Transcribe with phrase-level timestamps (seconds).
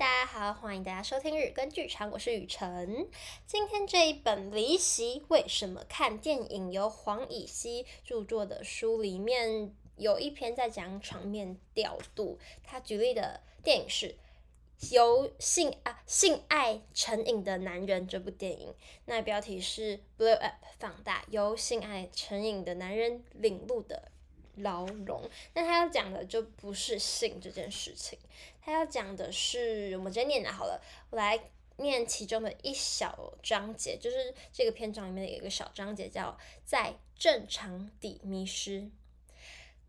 [0.00, 3.06] 大家好，欢迎大家收听日更剧场，我是雨辰。
[3.44, 14.16] 今天这一本《离席为什么看电影》由黄以熙著作的书里面有一篇在讲场面调度，他举例的电影是
[14.90, 24.10] 由性啊性爱成瘾的男人这部电影，那标题是 Blow Up 放大，由性爱成瘾的男人领路的。
[24.56, 28.18] 牢笼，那他要讲的就不是性这件事情，
[28.60, 31.38] 他要讲的是，我们直接念的好了，我来
[31.76, 38.90] 念其中的一小章节，就是这个篇章里面的一个小章节，叫在正常地迷失。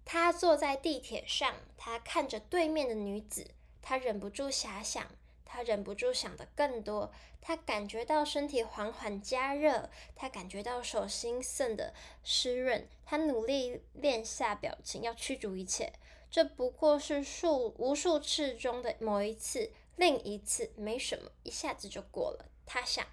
[0.03, 3.51] 他坐在地铁上，他看着对面的女子，
[3.81, 5.07] 他忍不住遐想。
[5.53, 15.91] 他忍不住想的更多，他感觉到身体缓缓加热，他感觉到手心渗的湿润，他努力练下表情，要驱逐一切。
[16.29, 22.45] 这不过是数无数次中的某一次，另一次没什么，一下子就过了。
[22.65, 23.05] 他想，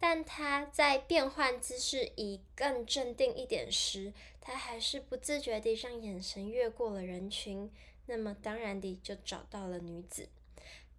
[0.00, 7.70] 但他在变换姿势以更镇定一点时，他还是不自觉地让眼神越过了人群，
[8.06, 10.28] 那么当然地就找到了女子。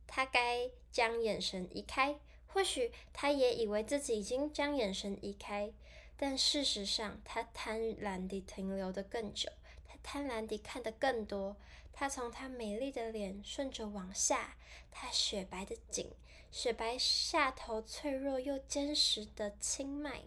[0.07, 5.71] 他该将眼神移开，或许他也以为自己已经将眼神移开，
[6.15, 9.51] 但事实上，他贪婪地停留得更久，
[9.85, 11.55] 他贪婪地看得更多。
[11.99, 14.55] 他从她美丽的脸顺着往下，
[14.91, 16.11] 她雪白的颈，
[16.51, 20.25] 雪白下头脆弱又坚实的青脉，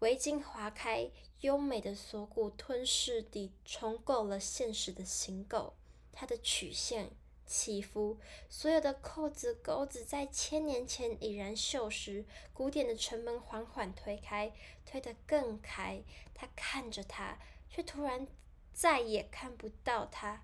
[0.00, 1.08] 围巾划开，
[1.42, 5.74] 优美的锁骨吞噬地重构了现实的形构，
[6.12, 7.12] 她的曲线。
[7.46, 12.24] 起伏，所有的扣子钩子在千年前已然锈蚀。
[12.52, 14.52] 古典的城门缓缓推开，
[14.86, 16.02] 推得更开。
[16.34, 18.26] 他看着他，却突然
[18.72, 20.42] 再也看不到他。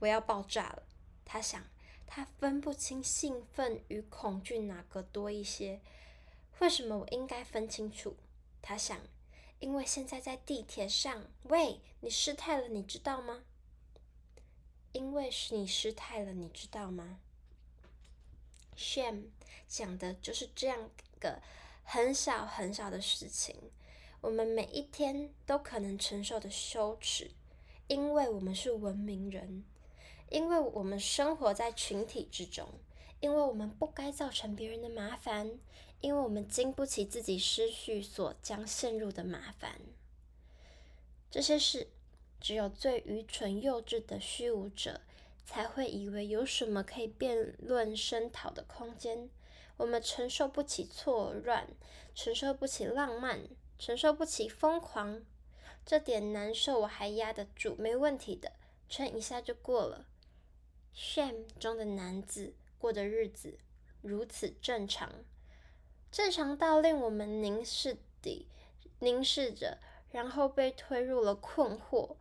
[0.00, 0.82] 我要爆炸了，
[1.24, 1.62] 他想。
[2.06, 5.80] 他分不清兴奋与恐惧哪个多一些。
[6.60, 8.14] 为什么我应该分清楚？
[8.62, 9.00] 他想，
[9.58, 11.24] 因为现在在地铁上。
[11.44, 13.42] 喂，你失态了，你知道吗？
[14.94, 17.18] 因为是你失态了，你知道吗
[18.76, 19.24] ？Shame
[19.66, 20.88] 讲的就是这样
[21.18, 21.42] 个
[21.82, 23.56] 很小很小的事情，
[24.20, 27.32] 我们每一天都可能承受的羞耻，
[27.88, 29.64] 因为我们是文明人，
[30.30, 32.68] 因为我们生活在群体之中，
[33.18, 35.58] 因为我们不该造成别人的麻烦，
[36.00, 39.80] 因为我们经不起自己失序所将陷入的麻烦，
[41.32, 41.88] 这些事。
[42.44, 45.00] 只有最愚蠢幼稚的虚无者，
[45.46, 49.30] 才会以为有什么可以辩论声讨的空间。
[49.78, 51.66] 我们承受不起错乱，
[52.14, 55.24] 承受不起浪漫，承受不起疯狂。
[55.86, 58.52] 这点难受我还压得住，没问题的，
[58.90, 60.06] 撑一下就过了。
[60.94, 63.56] Shame 中的男子过的日子
[64.02, 65.10] 如此正常，
[66.12, 68.46] 正常到令我们凝视底
[68.98, 69.78] 凝视着，
[70.10, 72.16] 然后被推入了困惑。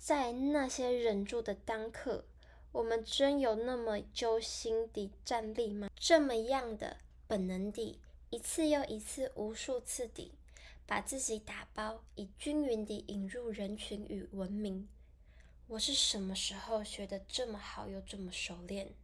[0.00, 2.24] 在那些忍住的当刻，
[2.72, 5.90] 我们真有那么揪心地站立吗？
[5.94, 6.96] 这么样的
[7.26, 8.00] 本能地，
[8.30, 10.32] 一次又一次，无数次地，
[10.86, 14.88] 把自己打包，以均匀地引入人群与文明。
[15.68, 18.94] 我是什么时候学得这么好又这么熟练？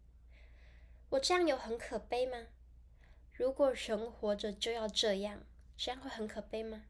[1.11, 2.47] 我这样有很可悲吗？
[3.35, 5.45] 如果人活着就要这样，
[5.77, 6.85] 这样会很可悲吗？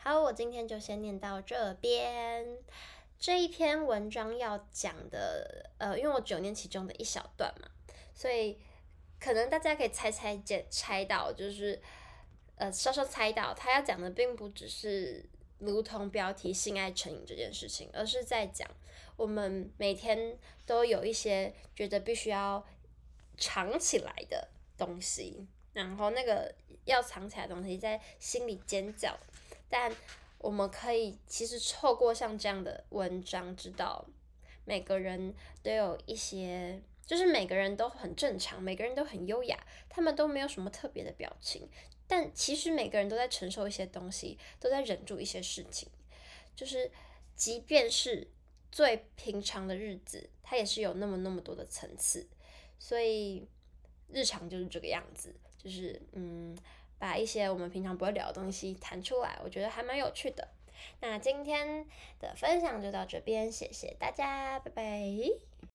[0.00, 2.56] 好，我今天就先念到这边。
[3.18, 7.68] 这一篇文章要讲的，呃，因为我只有念其中的一小段嘛，
[8.14, 8.60] 所以
[9.18, 11.82] 可能大家可以猜猜解猜到，就是
[12.54, 15.28] 呃，稍稍猜到他要讲的并不只是
[15.58, 18.70] 如同标题“性爱成瘾”这件事情，而是在讲
[19.16, 22.64] 我们每天都有一些觉得必须要
[23.36, 24.48] 藏起来的
[24.78, 26.54] 东西，然后那个
[26.84, 29.18] 要藏起来的东西在心里尖叫。
[29.70, 29.94] 但
[30.38, 34.06] 我们可以其实透过像这样的文章，知道
[34.64, 41.68] 每个人都有一些，就是每个人都很正常，每个人都很优雅，他们都没有什么特别的表情。
[42.06, 45.88] 但其实每个人都在承受一些东西，都在忍住一些事情。
[46.54, 46.90] 就是
[47.36, 48.26] 即便是
[48.72, 52.26] 最平常的日子，它也是有那么那么多的层次。
[52.78, 53.46] 所以
[54.10, 56.56] 日常就是这个样子，就是嗯。
[56.98, 60.48] 把一些我们平常不会聊的东西弹出来，我觉得还蛮有趣的。
[61.00, 61.86] 那今天
[62.20, 65.67] 的分享就到这边，谢谢大家，拜拜。